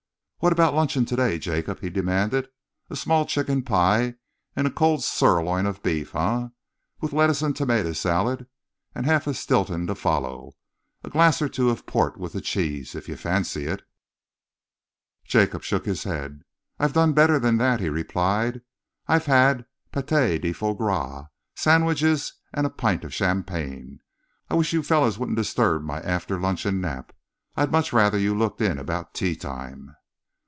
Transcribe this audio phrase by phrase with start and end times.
[0.43, 2.47] "What about luncheon to day, Jacob?" he demanded.
[2.89, 4.15] "A small chicken pie
[4.55, 6.47] and a cold sirloin of beef, eh,
[6.99, 8.47] with lettuce and tomato salad,
[8.95, 10.53] and half a stilton to follow.
[11.03, 13.83] A glass or two of port with the cheese, if you fancy it."
[15.25, 16.41] Jacob shook his head.
[16.79, 18.61] "I've done better than that," he replied.
[19.07, 23.99] "I've had pâté de foie gras sandwiches and a pint of champagne.
[24.49, 27.13] I wish you fellows wouldn't disturb my after luncheon nap.
[27.55, 29.95] I'd much rather you looked in about tea time."